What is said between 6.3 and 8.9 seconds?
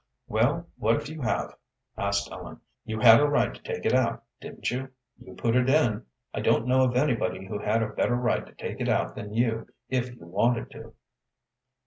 I don't know of anybody who had a better right to take it